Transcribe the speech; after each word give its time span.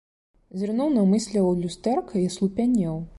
Зірнуў 0.61 0.89
наўмысля 0.95 1.39
ў 1.43 1.51
люстэрка 1.65 2.13
і 2.25 2.27
аслупянеў. 2.31 3.01